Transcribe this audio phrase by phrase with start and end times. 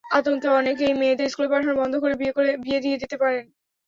[0.11, 2.15] আতঙ্কে অনেকেই মেয়েদের স্কুলে পাঠানো বন্ধ করে
[2.63, 3.45] বিয়ে দিয়ে দিতে পারেন।